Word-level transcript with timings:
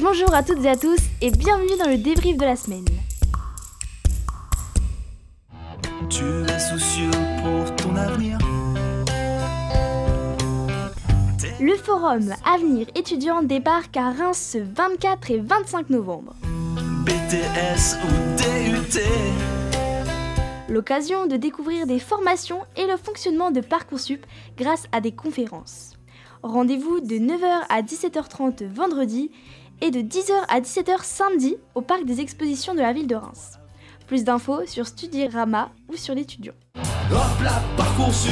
Bonjour 0.00 0.32
à 0.32 0.44
toutes 0.44 0.64
et 0.64 0.68
à 0.68 0.76
tous 0.76 1.00
et 1.20 1.32
bienvenue 1.32 1.76
dans 1.76 1.90
le 1.90 1.98
débrief 1.98 2.36
de 2.36 2.44
la 2.44 2.54
semaine. 2.54 2.84
Tu 6.08 6.24
es 6.24 6.58
soucieux 6.60 7.10
pour 7.42 7.74
ton 7.74 7.96
avenir. 7.96 8.38
Le 11.60 11.74
forum 11.74 12.32
Avenir 12.46 12.86
étudiant 12.94 13.42
débarque 13.42 13.96
à 13.96 14.12
Reims 14.12 14.52
ce 14.52 14.58
24 14.58 15.32
et 15.32 15.40
25 15.40 15.90
novembre. 15.90 16.36
BTS 17.04 17.96
ou 18.04 18.36
DUT. 18.36 19.00
L'occasion 20.68 21.26
de 21.26 21.36
découvrir 21.36 21.88
des 21.88 21.98
formations 21.98 22.60
et 22.76 22.86
le 22.86 22.96
fonctionnement 22.96 23.50
de 23.50 23.60
Parcoursup 23.60 24.24
grâce 24.56 24.86
à 24.92 25.00
des 25.00 25.12
conférences. 25.12 25.94
Rendez-vous 26.44 27.00
de 27.00 27.16
9h 27.16 27.62
à 27.68 27.82
17h30 27.82 28.64
vendredi 28.64 29.32
et 29.80 29.90
de 29.90 30.00
10h 30.00 30.32
à 30.48 30.60
17h 30.60 31.04
samedi 31.04 31.56
au 31.74 31.80
parc 31.80 32.04
des 32.04 32.20
expositions 32.20 32.74
de 32.74 32.80
la 32.80 32.92
ville 32.92 33.06
de 33.06 33.14
Reims. 33.14 33.58
Plus 34.06 34.24
d'infos 34.24 34.66
sur 34.66 34.86
Studirama 34.86 35.70
ou 35.88 35.96
sur 35.96 36.14
l'étudiant. 36.14 36.54
Hop 36.76 37.42
là, 37.42 37.62
Parcoursup. 37.76 38.30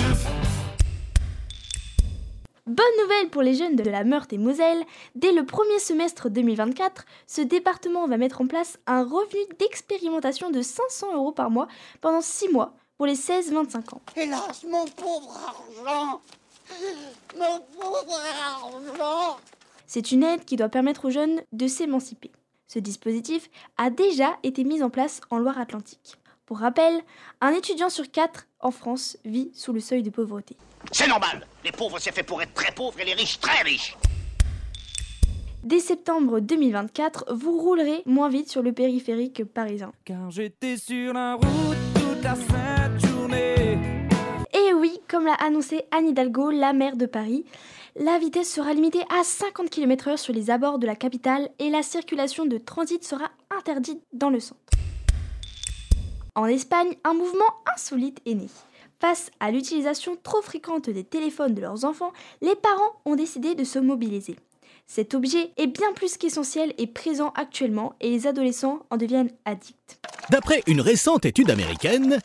Bonne 2.67 2.85
nouvelle 3.01 3.31
pour 3.31 3.43
les 3.43 3.55
jeunes 3.55 3.77
de 3.77 3.89
la 3.89 4.03
Meurthe 4.03 4.33
et 4.33 4.39
Moselle, 4.39 4.85
dès 5.15 5.31
le 5.31 5.47
premier 5.47 5.79
semestre 5.79 6.29
2024, 6.29 7.05
ce 7.29 7.41
département 7.41 8.09
va 8.09 8.17
mettre 8.17 8.41
en 8.41 8.49
place 8.49 8.79
un 8.89 9.05
revenu 9.05 9.41
d'expérimentation 9.61 10.51
de 10.51 10.63
500 10.63 11.15
euros 11.15 11.31
par 11.31 11.51
mois 11.51 11.69
pendant 12.01 12.21
6 12.21 12.49
mois 12.49 12.75
pour 12.97 13.07
les 13.07 13.15
16-25 13.15 13.95
ans. 13.95 14.01
Hélas, 14.17 14.65
mon 14.69 14.85
pauvre 14.87 15.39
argent 15.47 16.21
Mon 17.39 17.61
pauvre 17.79 18.21
argent 18.45 19.37
C'est 19.87 20.11
une 20.11 20.25
aide 20.25 20.45
qui 20.45 20.57
doit 20.57 20.69
permettre 20.69 21.07
aux 21.07 21.11
jeunes 21.11 21.43
de 21.53 21.67
s'émanciper. 21.69 22.33
Ce 22.67 22.81
dispositif 22.81 23.49
a 23.77 23.91
déjà 23.91 24.37
été 24.43 24.65
mis 24.65 24.83
en 24.83 24.91
place 24.91 25.21
en 25.31 25.39
Loire-Atlantique. 25.39 26.17
Pour 26.45 26.59
rappel, 26.59 27.01
un 27.41 27.53
étudiant 27.53 27.89
sur 27.89 28.11
quatre 28.11 28.47
en 28.61 28.73
France 28.73 29.17
vit 29.25 29.51
sous 29.55 29.73
le 29.73 29.81
seuil 29.81 30.03
de 30.03 30.11
pauvreté. 30.11 30.57
C'est 30.91 31.07
normal. 31.07 31.47
Les 31.65 31.73
pauvres, 31.73 31.99
c'est 32.01 32.13
fait 32.13 32.25
pour 32.25 32.43
être 32.43 32.53
très 32.55 32.73
pauvres 32.73 32.99
et 33.01 33.05
les 33.05 33.15
riches, 33.15 33.39
très 33.39 33.63
riches. 33.63 33.97
Dès 35.63 35.81
septembre 35.81 36.41
2024, 36.41 37.33
vous 37.35 37.59
roulerez 37.59 38.03
moins 38.07 38.29
vite 38.29 38.51
sur 38.51 38.63
le 38.63 38.73
périphérique 38.73 39.45
parisien. 39.45 39.93
Car 40.05 40.31
j'étais 40.31 40.77
sur 40.77 41.13
la 41.13 41.35
route 41.35 41.77
toute 41.95 42.23
la 42.23 42.35
sainte 42.35 43.07
journée. 43.07 43.79
Et 44.53 44.73
oui, 44.75 45.01
comme 45.09 45.27
l'a 45.27 45.35
annoncé 45.35 45.83
Anne 45.91 46.09
Hidalgo, 46.09 46.51
la 46.51 46.73
maire 46.73 46.97
de 46.97 47.07
Paris, 47.07 47.45
la 47.99 48.19
vitesse 48.19 48.53
sera 48.53 48.75
limitée 48.75 49.05
à 49.09 49.25
50 49.25 49.71
km/h 49.71 50.19
sur 50.19 50.35
les 50.35 50.51
abords 50.51 50.79
de 50.79 50.87
la 50.87 50.97
capitale 50.97 51.49
et 51.59 51.71
la 51.71 51.83
circulation 51.83 52.45
de 52.45 52.59
transit 52.59 53.03
sera 53.03 53.31
interdite 53.51 54.03
dans 54.13 54.29
le 54.29 54.39
centre. 54.39 54.61
En 56.35 56.45
Espagne, 56.45 56.95
un 57.05 57.15
mouvement 57.15 57.45
insolite 57.75 58.21
est 58.27 58.35
né. 58.35 58.49
Face 59.01 59.31
à 59.41 59.51
l'utilisation 59.51 60.17
trop 60.23 60.43
fréquente 60.43 60.91
des 60.91 61.05
téléphones 61.05 61.55
de 61.55 61.63
leurs 61.63 61.85
enfants, 61.87 62.13
les 62.43 62.55
parents 62.55 63.01
ont 63.07 63.17
décidé 63.17 63.55
de 63.55 63.65
se 63.65 63.79
mobiliser. 63.79 64.37
Cet 64.87 65.15
objet 65.15 65.51
est 65.57 65.67
bien 65.67 65.93
plus 65.95 66.17
qu'essentiel 66.17 66.73
et 66.79 66.87
présent 66.87 67.33
actuellement 67.35 67.95
et 68.01 68.11
les 68.11 68.27
adolescents 68.27 68.87
en 68.91 68.97
deviennent 68.97 69.33
addicts. 69.45 69.99
D'après 70.31 70.63
une 70.67 70.81
récente 70.81 71.27
étude 71.27 71.51
américaine, 71.51 72.21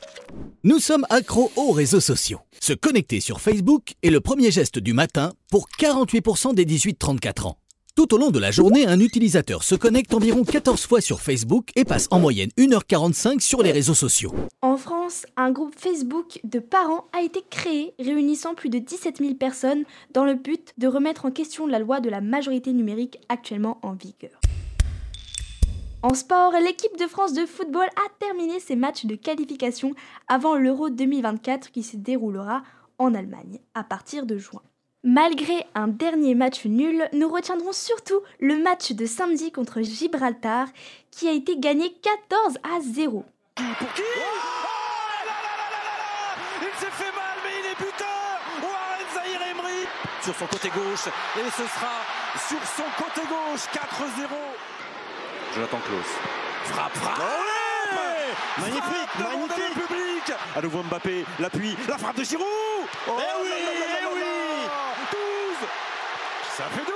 nous 0.63 0.79
sommes 0.79 1.05
accros 1.09 1.51
aux 1.55 1.71
réseaux 1.71 1.99
sociaux. 1.99 2.39
Se 2.59 2.73
connecter 2.73 3.19
sur 3.19 3.41
Facebook 3.41 3.95
est 4.03 4.11
le 4.11 4.21
premier 4.21 4.51
geste 4.51 4.77
du 4.77 4.93
matin 4.93 5.33
pour 5.49 5.67
48% 5.79 6.53
des 6.53 6.65
18-34 6.65 7.47
ans. 7.47 7.57
Tout 8.01 8.15
au 8.15 8.17
long 8.17 8.31
de 8.31 8.39
la 8.39 8.49
journée, 8.49 8.87
un 8.87 8.99
utilisateur 8.99 9.61
se 9.61 9.75
connecte 9.75 10.11
environ 10.15 10.43
14 10.43 10.87
fois 10.87 11.01
sur 11.01 11.21
Facebook 11.21 11.69
et 11.75 11.85
passe 11.85 12.07
en 12.09 12.19
moyenne 12.19 12.49
1h45 12.57 13.41
sur 13.41 13.61
les 13.61 13.71
réseaux 13.71 13.93
sociaux. 13.93 14.33
En 14.63 14.75
France, 14.75 15.27
un 15.37 15.51
groupe 15.51 15.75
Facebook 15.77 16.39
de 16.43 16.57
parents 16.57 17.05
a 17.15 17.21
été 17.21 17.43
créé 17.47 17.93
réunissant 17.99 18.55
plus 18.55 18.69
de 18.69 18.79
17 18.79 19.17
000 19.19 19.35
personnes 19.35 19.83
dans 20.15 20.25
le 20.25 20.33
but 20.33 20.73
de 20.79 20.87
remettre 20.87 21.25
en 21.25 21.31
question 21.31 21.67
la 21.67 21.77
loi 21.77 21.99
de 21.99 22.09
la 22.09 22.21
majorité 22.21 22.73
numérique 22.73 23.19
actuellement 23.29 23.77
en 23.83 23.93
vigueur. 23.93 24.41
En 26.01 26.15
sport, 26.15 26.53
l'équipe 26.53 26.97
de 26.97 27.05
France 27.05 27.33
de 27.33 27.45
football 27.45 27.85
a 27.85 28.09
terminé 28.19 28.59
ses 28.59 28.75
matchs 28.75 29.05
de 29.05 29.13
qualification 29.13 29.93
avant 30.27 30.55
l'Euro 30.55 30.89
2024 30.89 31.69
qui 31.69 31.83
se 31.83 31.97
déroulera 31.97 32.63
en 32.97 33.13
Allemagne 33.13 33.59
à 33.75 33.83
partir 33.83 34.25
de 34.25 34.39
juin. 34.39 34.63
Malgré 35.03 35.65
un 35.73 35.87
dernier 35.87 36.35
match 36.35 36.65
nul, 36.65 37.09
nous 37.13 37.27
retiendrons 37.27 37.73
surtout 37.73 38.21
le 38.39 38.61
match 38.61 38.91
de 38.91 39.07
samedi 39.07 39.51
contre 39.51 39.81
Gibraltar 39.81 40.67
qui 41.09 41.27
a 41.27 41.31
été 41.31 41.57
gagné 41.57 41.91
14 42.03 42.57
à 42.61 42.79
0. 42.81 43.25
Pour 43.55 43.93
qui 43.93 44.01
Oh 44.05 44.19
là 45.25 45.25
là 45.25 45.37
là 45.41 45.57
là 45.57 45.73
là 45.73 45.81
là 45.97 46.35
Il 46.61 46.79
s'est 46.79 46.91
fait 46.91 47.11
mal, 47.17 47.35
mais 47.43 47.49
il 47.61 47.65
est 47.71 47.77
buteur 47.79 48.37
Warren 48.61 49.07
Zahir 49.15 49.41
Emery 49.49 49.87
Sur 50.23 50.35
son 50.35 50.45
côté 50.45 50.69
gauche, 50.69 51.07
et 51.07 51.49
ce 51.49 51.63
sera 51.65 52.05
sur 52.47 52.61
son 52.77 53.03
côté 53.03 53.21
gauche, 53.27 53.65
4-0 53.73 54.29
Jonathan 55.55 55.79
Klaus. 55.79 56.11
Frappe, 56.65 56.93
frappe 56.93 57.17
Magnifique, 58.59 58.83
Frappe 59.17 59.31
magnifique. 59.33 59.75
le 59.75 59.81
public 59.81 60.37
À 60.55 60.61
nouveau 60.61 60.83
Mbappé, 60.83 61.25
l'appui, 61.39 61.75
la 61.87 61.97
frappe 61.97 62.17
de 62.17 62.23
Giroud 62.23 62.45
Oh 62.45 63.17
Eh 63.17 63.19
là 63.19 63.33
oui, 63.41 63.49
là 63.49 63.55
là 63.57 63.79
là 63.79 63.85
eh 63.99 64.03
là 64.03 64.09
oui 64.13 64.21
12 65.11 65.67
Ça 66.57 66.63
fait 66.65 66.81
12 66.85 66.91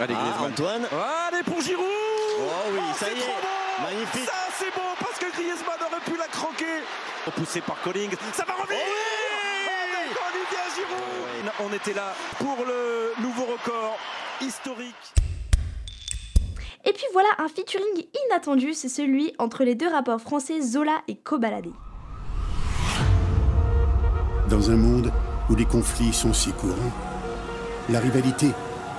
Allez, 0.00 0.14
Ah, 0.16 0.22
Griezmann. 0.22 0.52
Antoine. 0.52 0.86
Allez 1.28 1.42
pour 1.44 1.60
Giroud. 1.60 1.84
Oh 1.86 2.42
oui, 2.72 2.80
ça 2.98 3.06
c'est 3.06 3.14
y 3.14 3.18
est. 3.18 3.20
trop 3.20 3.32
bon 3.40 3.84
Magnifique. 3.84 4.24
Ça 4.24 4.32
c'est 4.58 4.74
bon 4.74 4.88
parce 4.98 5.18
que 5.18 5.30
Griezmann 5.32 5.76
aurait 5.86 6.00
pu 6.04 6.16
la 6.18 6.26
croquer. 6.26 6.82
Poussé 7.36 7.60
par 7.60 7.80
Collings, 7.82 8.14
ça 8.32 8.44
va 8.44 8.54
revenir. 8.54 8.80
Avec 8.80 10.18
Olivier 10.28 10.64
Giroud. 10.74 11.52
On 11.60 11.72
était 11.72 11.92
là 11.94 12.14
pour 12.38 12.56
le 12.66 13.12
nouveau 13.22 13.44
record 13.44 13.96
historique. 14.40 14.94
Et 16.84 16.92
puis 16.92 17.04
voilà 17.12 17.28
un 17.38 17.46
featuring 17.48 18.04
inattendu, 18.26 18.74
c'est 18.74 18.88
celui 18.88 19.32
entre 19.38 19.62
les 19.62 19.76
deux 19.76 19.88
rappeurs 19.88 20.20
français 20.20 20.60
Zola 20.60 21.00
et 21.06 21.14
Kobalade. 21.16 21.68
Dans 24.48 24.70
un 24.70 24.76
monde 24.76 25.12
où 25.48 25.54
les 25.54 25.64
conflits 25.64 26.12
sont 26.12 26.32
si 26.32 26.50
courants, 26.52 26.74
la 27.90 28.00
rivalité 28.00 28.48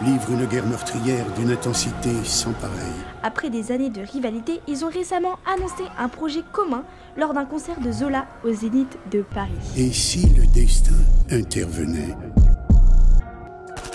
livre 0.01 0.31
une 0.31 0.45
guerre 0.45 0.65
meurtrière 0.65 1.25
d'une 1.37 1.51
intensité 1.51 2.09
sans 2.23 2.51
pareille. 2.53 2.75
Après 3.21 3.49
des 3.49 3.71
années 3.71 3.89
de 3.89 4.01
rivalité, 4.01 4.59
ils 4.67 4.83
ont 4.83 4.89
récemment 4.89 5.37
annoncé 5.45 5.83
un 5.97 6.09
projet 6.09 6.43
commun 6.51 6.83
lors 7.15 7.33
d'un 7.33 7.45
concert 7.45 7.79
de 7.79 7.91
Zola 7.91 8.25
au 8.43 8.51
Zénith 8.51 8.97
de 9.11 9.21
Paris. 9.21 9.51
Et 9.77 9.91
si 9.91 10.27
le 10.29 10.45
destin 10.47 10.95
intervenait? 11.31 12.15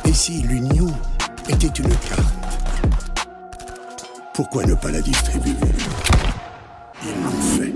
Et 0.05 0.13
si 0.13 0.41
l'union 0.43 0.87
était 1.49 1.67
une 1.67 1.89
carte? 1.89 2.35
Pourquoi 4.33 4.65
ne 4.65 4.75
pas 4.75 4.91
la 4.91 5.01
distribuer? 5.01 5.57
Ils 7.03 7.23
l'ont 7.23 7.43
fait. 7.57 7.68